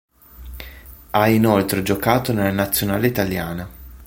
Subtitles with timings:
[1.11, 3.69] Ha inoltre giocato nella nazionale italiana.